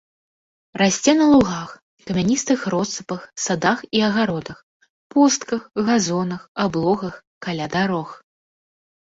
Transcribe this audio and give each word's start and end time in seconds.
Расце 0.81 1.11
на 1.17 1.25
лугах, 1.31 1.69
камяністых 2.07 2.63
россыпах, 2.75 3.21
садах 3.43 3.79
і 3.99 4.01
агародах, 4.09 4.57
пустках, 5.17 5.61
газонах, 5.91 6.41
аблогах, 6.67 7.15
каля 7.49 7.67
дарог. 7.79 8.09